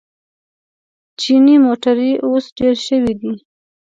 چیني 1.19 1.55
موټرې 1.65 2.11
اوس 2.25 2.45
ډېرې 2.57 2.81
شوې 2.87 3.13
دي. 3.19 3.33